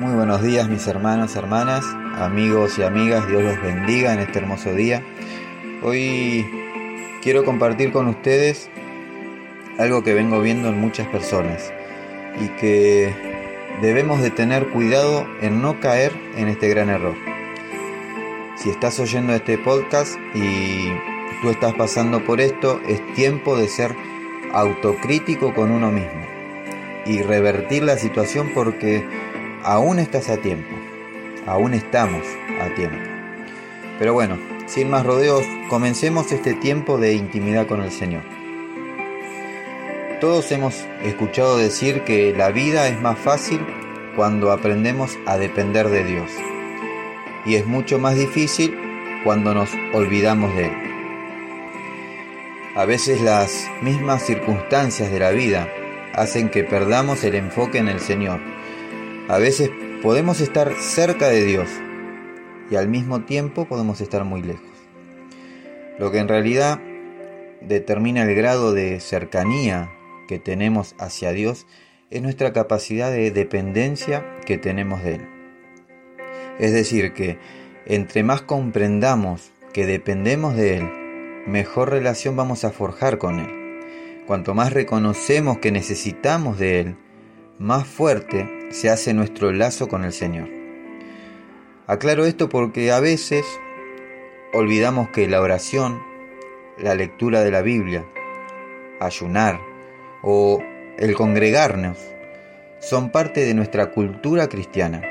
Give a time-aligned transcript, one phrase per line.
[0.00, 1.84] Muy buenos días mis hermanos, hermanas,
[2.16, 5.02] amigos y amigas, Dios los bendiga en este hermoso día.
[5.82, 6.50] Hoy
[7.20, 8.70] quiero compartir con ustedes
[9.78, 11.70] algo que vengo viendo en muchas personas
[12.40, 13.14] y que
[13.82, 17.16] debemos de tener cuidado en no caer en este gran error.
[18.56, 20.88] Si estás oyendo este podcast y
[21.42, 23.94] tú estás pasando por esto, es tiempo de ser
[24.54, 26.26] autocrítico con uno mismo
[27.04, 29.04] y revertir la situación porque
[29.64, 30.74] aún estás a tiempo,
[31.46, 32.22] aún estamos
[32.60, 32.98] a tiempo.
[33.98, 38.22] Pero bueno, sin más rodeos, comencemos este tiempo de intimidad con el Señor.
[40.20, 43.60] Todos hemos escuchado decir que la vida es más fácil
[44.16, 46.30] cuando aprendemos a depender de Dios
[47.44, 48.76] y es mucho más difícil
[49.24, 50.72] cuando nos olvidamos de Él.
[52.74, 55.68] A veces las mismas circunstancias de la vida
[56.14, 58.40] hacen que perdamos el enfoque en el Señor.
[59.30, 59.70] A veces
[60.02, 61.68] podemos estar cerca de Dios
[62.68, 64.66] y al mismo tiempo podemos estar muy lejos.
[66.00, 66.80] Lo que en realidad
[67.60, 69.92] determina el grado de cercanía
[70.26, 71.68] que tenemos hacia Dios
[72.10, 75.28] es nuestra capacidad de dependencia que tenemos de Él.
[76.58, 77.38] Es decir, que
[77.86, 80.90] entre más comprendamos que dependemos de Él,
[81.46, 84.24] mejor relación vamos a forjar con Él.
[84.26, 86.96] Cuanto más reconocemos que necesitamos de Él,
[87.60, 90.48] más fuerte se hace nuestro lazo con el Señor.
[91.86, 93.44] Aclaro esto porque a veces
[94.52, 96.00] olvidamos que la oración,
[96.78, 98.06] la lectura de la Biblia,
[99.00, 99.60] ayunar
[100.22, 100.62] o
[100.98, 101.98] el congregarnos
[102.80, 105.02] son parte de nuestra cultura cristiana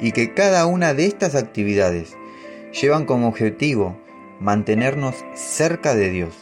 [0.00, 2.16] y que cada una de estas actividades
[2.72, 3.96] llevan como objetivo
[4.40, 6.34] mantenernos cerca de Dios,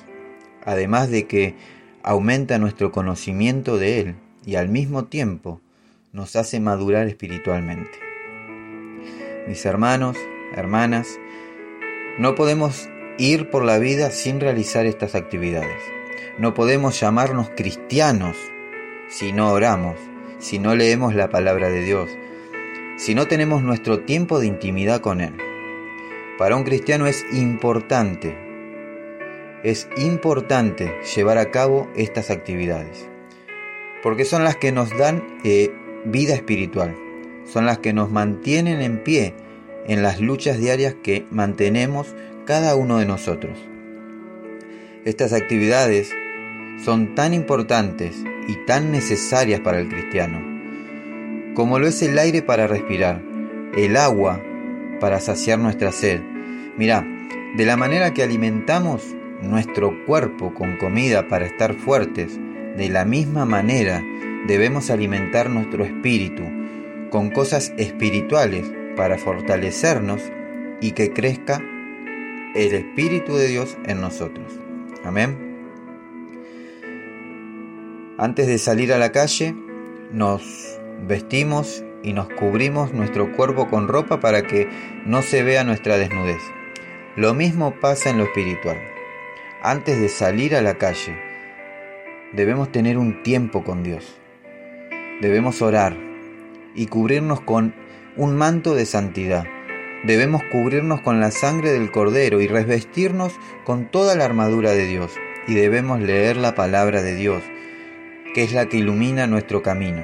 [0.64, 1.54] además de que
[2.02, 4.14] aumenta nuestro conocimiento de Él
[4.46, 5.60] y al mismo tiempo
[6.12, 7.98] nos hace madurar espiritualmente.
[9.46, 10.16] Mis hermanos,
[10.54, 11.18] hermanas,
[12.18, 15.82] no podemos ir por la vida sin realizar estas actividades.
[16.38, 18.36] No podemos llamarnos cristianos
[19.08, 19.96] si no oramos,
[20.38, 22.10] si no leemos la palabra de Dios,
[22.96, 25.36] si no tenemos nuestro tiempo de intimidad con Él.
[26.38, 28.52] Para un cristiano es importante
[29.62, 33.08] es importante llevar a cabo estas actividades,
[34.02, 35.72] porque son las que nos dan eh,
[36.04, 36.96] vida espiritual,
[37.44, 39.34] son las que nos mantienen en pie
[39.86, 42.14] en las luchas diarias que mantenemos
[42.46, 43.58] cada uno de nosotros.
[45.04, 46.12] Estas actividades
[46.84, 48.16] son tan importantes
[48.48, 50.40] y tan necesarias para el cristiano,
[51.54, 53.20] como lo es el aire para respirar,
[53.76, 54.40] el agua
[55.00, 56.20] para saciar nuestra sed.
[56.76, 57.06] Mira,
[57.56, 62.38] de la manera que alimentamos nuestro cuerpo con comida para estar fuertes,
[62.76, 64.02] de la misma manera
[64.46, 66.42] debemos alimentar nuestro espíritu
[67.10, 70.22] con cosas espirituales para fortalecernos
[70.80, 71.62] y que crezca
[72.54, 74.52] el Espíritu de Dios en nosotros.
[75.04, 75.36] Amén.
[78.18, 79.54] Antes de salir a la calle,
[80.12, 84.68] nos vestimos y nos cubrimos nuestro cuerpo con ropa para que
[85.06, 86.42] no se vea nuestra desnudez.
[87.16, 88.78] Lo mismo pasa en lo espiritual
[89.64, 91.16] antes de salir a la calle,
[92.32, 94.20] debemos tener un tiempo con Dios.
[95.22, 95.96] Debemos orar
[96.74, 97.76] y cubrirnos con
[98.16, 99.44] un manto de santidad.
[100.02, 103.32] Debemos cubrirnos con la sangre del Cordero y revestirnos
[103.64, 105.12] con toda la armadura de Dios.
[105.46, 107.40] Y debemos leer la palabra de Dios,
[108.34, 110.02] que es la que ilumina nuestro camino.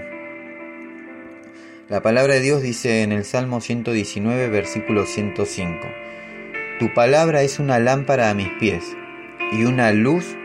[1.89, 5.81] La palabra de Dios dice en el Salmo 119, versículo 105,
[6.79, 8.85] Tu palabra es una lámpara a mis pies
[9.51, 10.37] y una luz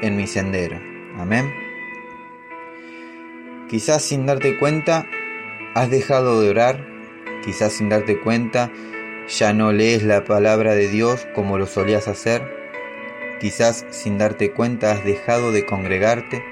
[0.00, 0.80] en mi sendero.
[1.18, 1.63] Amén.
[3.68, 5.06] Quizás sin darte cuenta
[5.74, 6.86] has dejado de orar,
[7.44, 8.70] quizás sin darte cuenta
[9.28, 12.42] ya no lees la palabra de Dios como lo solías hacer,
[13.40, 16.44] quizás sin darte cuenta has dejado de congregarte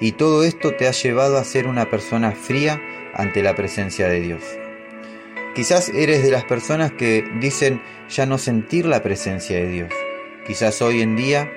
[0.00, 2.80] y todo esto te ha llevado a ser una persona fría
[3.14, 4.42] ante la presencia de Dios.
[5.54, 9.92] Quizás eres de las personas que dicen ya no sentir la presencia de Dios.
[10.46, 11.52] Quizás hoy en día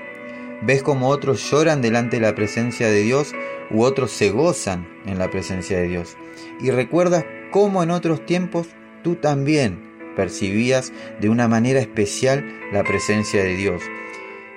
[0.62, 3.34] ves como otros lloran delante de la presencia de Dios
[3.72, 6.18] u otros se gozan en la presencia de Dios.
[6.62, 8.68] Y recuerdas cómo en otros tiempos
[9.04, 13.84] tú también percibías de una manera especial la presencia de Dios.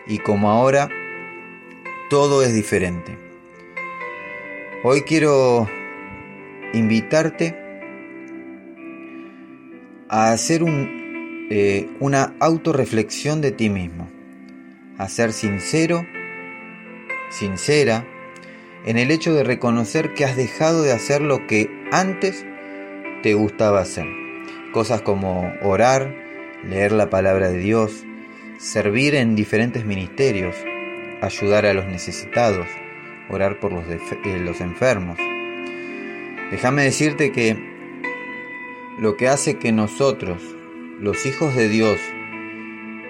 [0.07, 0.89] Y como ahora
[2.11, 3.19] todo es diferente.
[4.85, 5.69] Hoy quiero
[6.73, 7.57] invitarte
[10.09, 14.09] a hacer un, eh, una autorreflexión de ti mismo
[14.99, 16.07] a ser sincero,
[17.31, 18.07] sincera,
[18.87, 22.47] en el hecho de reconocer que has dejado de hacer lo que antes
[23.23, 24.07] te gustaba hacer.
[24.73, 26.15] Cosas como orar,
[26.65, 28.05] leer la palabra de Dios,
[28.59, 30.55] servir en diferentes ministerios,
[31.21, 32.67] ayudar a los necesitados,
[33.29, 35.19] orar por los, eh, los enfermos.
[36.53, 37.57] Déjame decirte que
[39.01, 40.41] lo que hace que nosotros,
[41.01, 41.99] los hijos de Dios,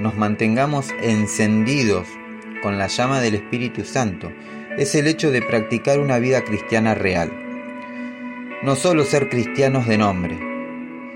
[0.00, 2.08] nos mantengamos encendidos
[2.62, 4.32] con la llama del Espíritu Santo
[4.76, 7.32] es el hecho de practicar una vida cristiana real.
[8.62, 10.38] No solo ser cristianos de nombre,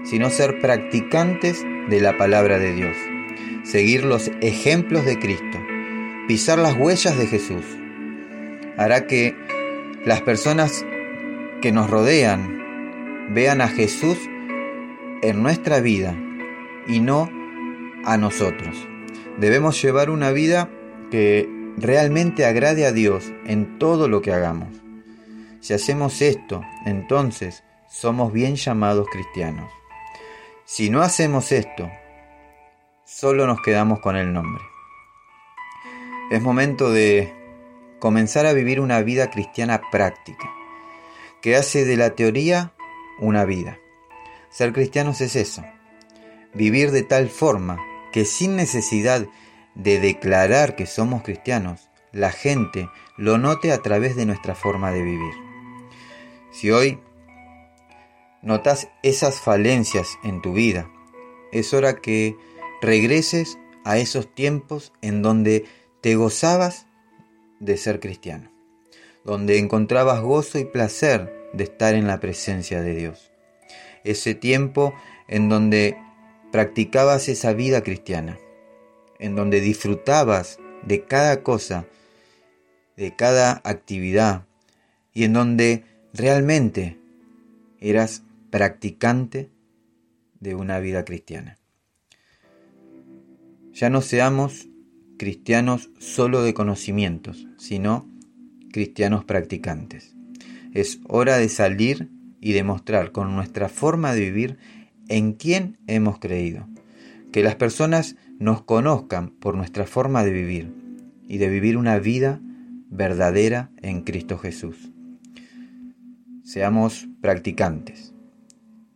[0.05, 2.97] sino ser practicantes de la palabra de Dios,
[3.63, 5.59] seguir los ejemplos de Cristo,
[6.27, 7.65] pisar las huellas de Jesús.
[8.77, 9.35] Hará que
[10.05, 10.85] las personas
[11.61, 14.19] que nos rodean vean a Jesús
[15.23, 16.17] en nuestra vida
[16.87, 17.29] y no
[18.05, 18.89] a nosotros.
[19.39, 20.71] Debemos llevar una vida
[21.11, 24.69] que realmente agrade a Dios en todo lo que hagamos.
[25.61, 29.71] Si hacemos esto, entonces somos bien llamados cristianos.
[30.65, 31.91] Si no hacemos esto,
[33.05, 34.63] solo nos quedamos con el nombre.
[36.31, 37.35] Es momento de
[37.99, 40.49] comenzar a vivir una vida cristiana práctica,
[41.43, 42.73] que hace de la teoría
[43.19, 43.79] una vida.
[44.49, 45.65] Ser cristianos es eso,
[46.55, 47.79] vivir de tal forma
[48.13, 49.27] que sin necesidad
[49.75, 55.03] de declarar que somos cristianos, la gente lo note a través de nuestra forma de
[55.03, 55.35] vivir.
[56.51, 56.99] Si hoy
[58.43, 60.91] notas esas falencias en tu vida,
[61.53, 62.37] es hora que
[62.83, 65.65] regreses a esos tiempos en donde
[66.01, 66.87] te gozabas
[67.61, 68.51] de ser cristiano,
[69.25, 73.31] donde encontrabas gozo y placer de estar en la presencia de Dios.
[74.03, 74.95] Ese tiempo
[75.29, 75.97] en donde
[76.51, 78.39] practicabas esa vida cristiana
[79.21, 81.87] en donde disfrutabas de cada cosa,
[82.97, 84.47] de cada actividad,
[85.13, 86.99] y en donde realmente
[87.79, 89.51] eras practicante
[90.41, 91.59] de una vida cristiana.
[93.73, 94.69] Ya no seamos
[95.19, 98.09] cristianos solo de conocimientos, sino
[98.73, 100.15] cristianos practicantes.
[100.73, 102.09] Es hora de salir
[102.41, 104.59] y demostrar con nuestra forma de vivir
[105.09, 106.69] en quién hemos creído.
[107.33, 110.73] Que las personas nos conozcan por nuestra forma de vivir
[111.29, 112.41] y de vivir una vida
[112.89, 114.91] verdadera en Cristo Jesús.
[116.43, 118.15] Seamos practicantes.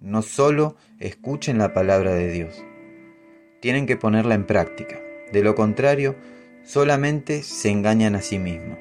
[0.00, 2.64] No solo escuchen la palabra de Dios,
[3.60, 4.98] tienen que ponerla en práctica.
[5.30, 6.16] De lo contrario,
[6.62, 8.78] solamente se engañan a sí mismos.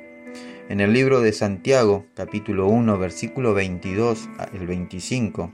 [0.70, 5.52] En el libro de Santiago, capítulo 1, versículo 22 al 25,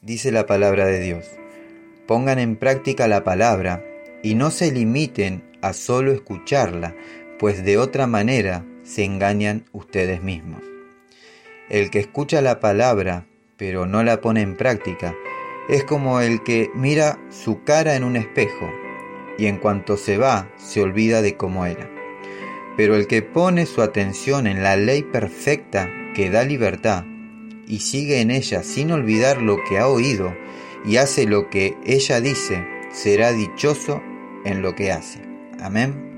[0.00, 1.39] dice la palabra de Dios
[2.10, 3.84] pongan en práctica la palabra
[4.24, 6.96] y no se limiten a solo escucharla,
[7.38, 10.60] pues de otra manera se engañan ustedes mismos.
[11.68, 15.14] El que escucha la palabra pero no la pone en práctica
[15.68, 18.68] es como el que mira su cara en un espejo
[19.38, 21.88] y en cuanto se va se olvida de cómo era.
[22.76, 27.04] Pero el que pone su atención en la ley perfecta que da libertad
[27.68, 30.34] y sigue en ella sin olvidar lo que ha oído,
[30.84, 34.02] y hace lo que ella dice, será dichoso
[34.44, 35.20] en lo que hace.
[35.60, 36.10] Amén.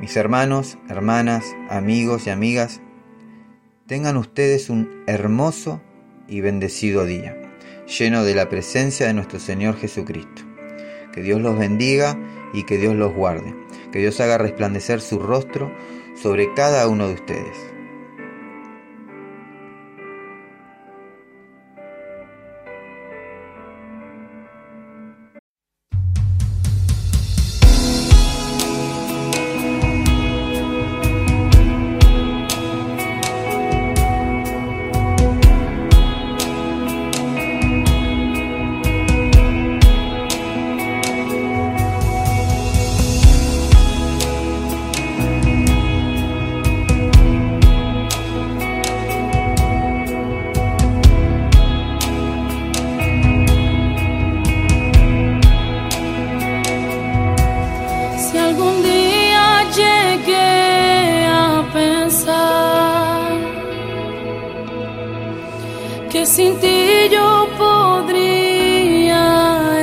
[0.00, 2.80] Mis hermanos, hermanas, amigos y amigas,
[3.86, 5.80] tengan ustedes un hermoso
[6.28, 7.36] y bendecido día,
[7.86, 10.42] lleno de la presencia de nuestro Señor Jesucristo.
[11.12, 12.18] Que Dios los bendiga
[12.52, 13.54] y que Dios los guarde.
[13.92, 15.72] Que Dios haga resplandecer su rostro
[16.20, 17.73] sobre cada uno de ustedes.
[66.34, 69.22] Sin ti yo podría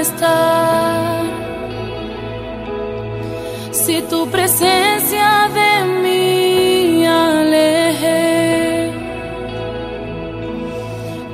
[0.05, 1.23] estar.
[3.71, 5.29] Si tu presencia
[5.59, 5.71] de
[6.03, 8.91] mí alejé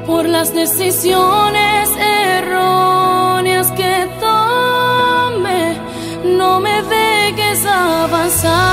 [0.05, 5.61] por las decisiones erróneas que tome,
[6.39, 8.66] no me dejes avanzar.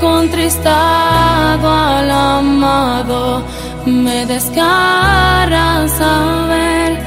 [0.00, 3.42] contristado al amado,
[3.84, 6.98] me descarra saber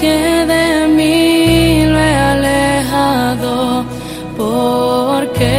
[0.00, 3.84] que de mí lo he alejado.
[4.36, 5.54] Porque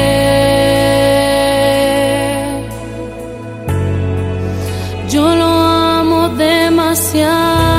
[5.09, 7.72] yo lo amo demasiado.